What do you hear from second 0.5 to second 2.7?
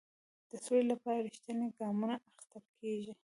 سولې لپاره رښتیني ګامونه اخیستل